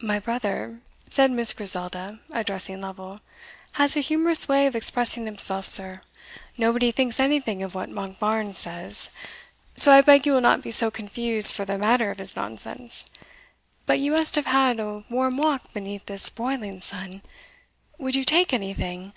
[0.00, 3.20] "My brother," said Miss Griselda, addressing Lovel,
[3.72, 6.00] "has a humorous way of expressing himself, sir;
[6.56, 9.10] nobody thinks anything of what Monkbarns says
[9.76, 13.04] so I beg you will not be so confused for the matter of his nonsense;
[13.84, 17.20] but you must have had a warm walk beneath this broiling sun
[17.98, 19.12] would you take anything?